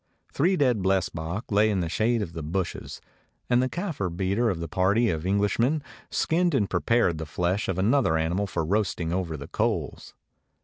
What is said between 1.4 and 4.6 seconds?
lay in the shade of the bushes, and the Kafir beater of